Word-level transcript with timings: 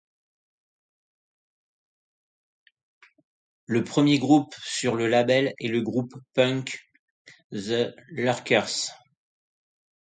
Le 3.67 3.83
premier 3.83 4.17
groupe 4.17 4.55
sur 4.59 4.95
le 4.95 5.05
label 5.07 5.53
est 5.59 5.67
le 5.67 5.81
groupe 5.83 6.15
punk 6.33 6.89
The 7.51 7.93
Lurkers. 8.09 8.87